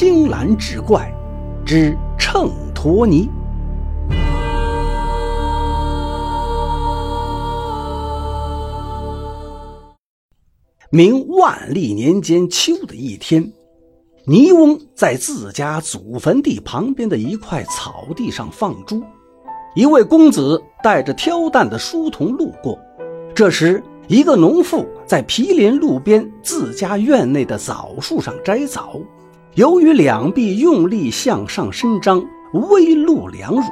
[0.00, 1.12] 青蓝志怪
[1.66, 3.28] 之秤砣泥。
[10.90, 13.52] 明万历年间秋的一天，
[14.24, 19.02] 泥翁在自家祖坟地旁边的一块草地上放猪。
[19.74, 22.78] 一位公子带着挑担的书童路过，
[23.34, 29.00] 这时，一个农妇在毗邻路边自家院内的枣树上摘枣，
[29.54, 33.62] 由于两臂用力向上伸张，微露两乳，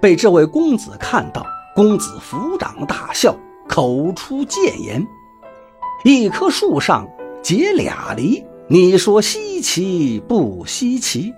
[0.00, 1.46] 被这位公子看到。
[1.74, 3.34] 公子抚掌大笑，
[3.66, 5.04] 口出谏言
[6.04, 7.04] ：“一棵树上
[7.42, 11.34] 结俩梨，你说稀奇不稀奇？”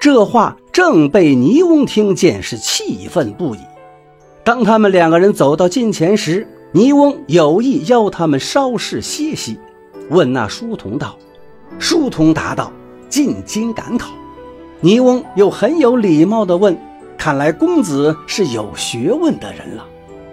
[0.00, 3.58] 这话正被泥翁听见，是气愤不已。
[4.44, 9.58] 当他们两个人走到近前时，泥翁有意邀他们稍事歇息，
[10.10, 11.16] 问那书童道
[11.80, 12.72] ：“书童答道
[13.10, 14.10] ：‘进京赶考。’
[14.80, 16.74] 泥翁又很有礼貌地问
[17.18, 19.84] ：‘看来公子是有学问的人了。’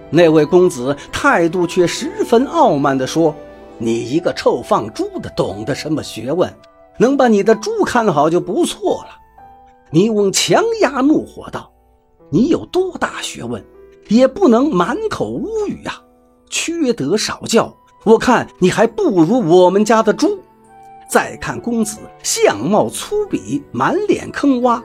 [0.09, 3.35] 那位公子态度却十分傲慢地说
[3.77, 6.49] ：‘你一个臭放猪的，懂得什么学问？
[6.97, 9.09] 能把你的猪看好就不错了。’
[9.91, 11.71] 泥翁强压怒火道
[12.31, 13.63] ：“你有多大学问，
[14.07, 16.01] 也不能满口污语呀！
[16.49, 17.75] 缺德少教，
[18.05, 20.39] 我看你还不如我们家的猪。
[21.07, 24.81] 再看公子相貌粗鄙，满脸坑洼。”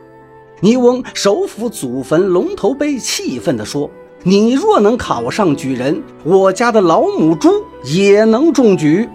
[0.61, 3.91] 泥翁手抚祖坟龙头碑，气愤地说
[4.23, 7.51] ：“你若能考上举人，我家的老母猪
[7.85, 9.09] 也能中举。”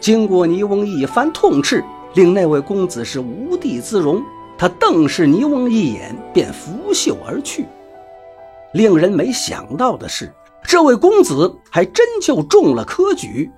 [0.00, 4.22] 经过泥翁一番痛斥，令那位公子是无地自容。
[4.56, 7.66] 他瞪视泥翁一眼，便拂袖而去。
[8.72, 13.50] 令人没想到的是，这位公子还真就中了科举。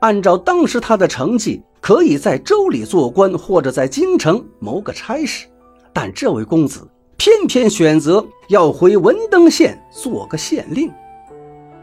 [0.00, 5.46] 按照当时他的成绩，可以在州里做官，或者在京城谋个差事。
[5.92, 6.80] 但这位公子
[7.16, 10.90] 偏偏选择要回文登县做个县令。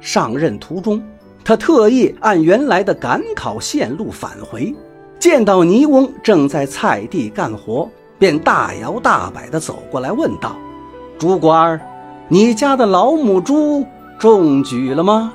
[0.02, 1.02] 上任途中，
[1.42, 4.76] 他特意按原来的赶考线路返回，
[5.20, 7.90] 见到泥翁正在菜地干活。
[8.20, 10.58] 便大摇大摆地走过来，问道
[11.18, 11.80] ：“主官，
[12.28, 13.86] 你家的老母猪
[14.20, 15.34] 中举了吗？”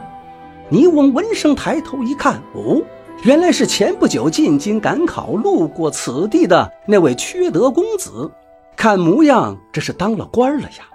[0.68, 2.82] 泥翁闻声抬头一看，哦，
[3.24, 8.30] 原来是前不久进京赶考路过此地的那位缺德公子。
[8.76, 10.88] 看模样，这是当了官了呀。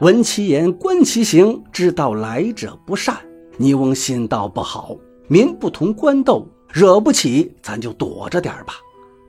[0.00, 3.16] 闻其言，观其行，知道来者不善。
[3.56, 4.96] 泥翁心道不好，
[5.26, 8.74] 民不同官斗，惹不起，咱就躲着点吧。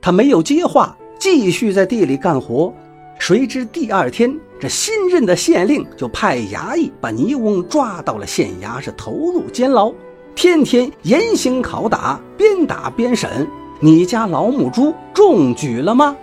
[0.00, 0.96] 他没有接话。
[1.18, 2.72] 继续在地里干活，
[3.18, 9.90] 谁知第二天，这新任的县令就派衙役把泥翁抓到了县衙，是投入监牢，
[10.36, 13.48] 天天严刑拷打，边打边审。
[13.80, 16.14] 你家老母猪中举了吗？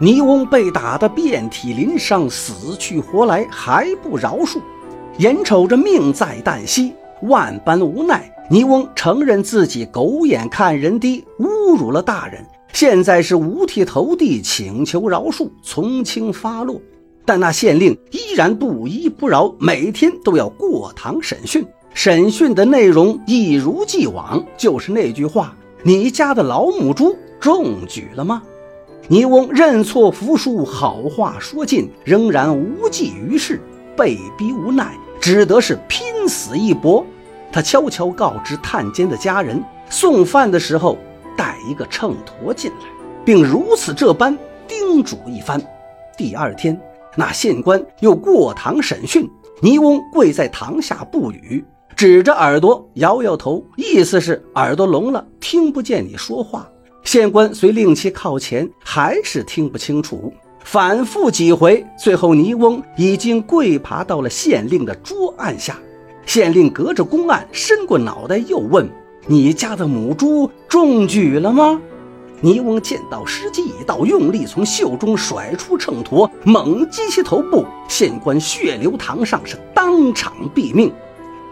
[0.00, 4.60] 泥翁被打得遍体鳞伤，死去活来，还不饶恕。
[5.18, 6.92] 眼瞅着命在旦夕，
[7.22, 12.44] 万般无奈，泥翁承认自己狗眼看人低，侮辱了大人。
[12.72, 16.80] 现在是五体投地，请求饶恕，从轻发落。
[17.24, 21.64] 但那县令依然不依不饶，每天都要过堂审讯。
[21.96, 28.42] 审讯的内容一如既往，就是那句话：“你家的老母猪中举了吗？”
[29.08, 33.58] 泥翁认错服输，好话说尽，仍然无济于事，
[33.96, 37.02] 被逼无奈，只得是拼死一搏。
[37.50, 40.98] 他悄悄告知探监的家人，送饭的时候。
[41.34, 42.86] 带一个秤砣进来，
[43.22, 45.60] 并如此这般叮嘱一番。
[46.16, 46.80] 第二天，
[47.14, 49.28] 那县官又过堂审讯，
[49.60, 51.62] 泥翁跪在堂下不语，
[51.94, 56.68] 指着耳朵摇摇头，意思是耳朵聋了，听不见你说话。
[57.04, 60.32] 县官虽令其靠前，还是听不清楚。
[60.64, 65.78] 反复几回，最后泥翁已经跪爬到了县令的桌案下。
[66.26, 68.90] 县令隔着公案伸过脑袋，又问。
[69.28, 71.80] 你家的母猪中举了吗？
[72.40, 77.64] 泥翁见到时机已到，用力从袖中甩出秤砣，猛击其头部。
[77.88, 80.92] 县官血流堂上，是当场毙命。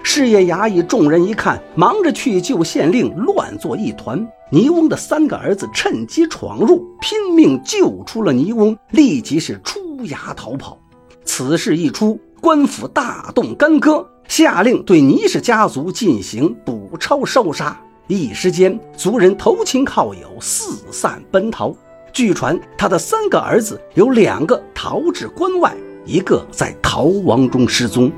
[0.06, 4.24] 事业衙役众人一看，忙着去救县令，乱作一团。
[4.50, 10.78] 泥翁的三个儿子趁机闯入，拼命救出了泥翁，立即是出衙逃跑。
[11.24, 14.06] 此事一出，官府大动干戈。
[14.28, 21.74] 下令对倪氏家族进行捕抄烧杀，一时间族人投亲靠友，四散奔逃。
[22.12, 25.74] 据传，他的三个儿子有两个逃至关外，
[26.04, 28.12] 一个在逃亡中失踪。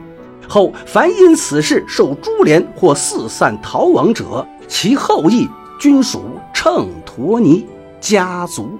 [0.48, 5.48] 后凡因此事受株连或四散逃亡者，其后裔
[5.80, 6.22] 均属
[6.54, 7.66] 秤砣尼
[8.00, 8.78] 家族。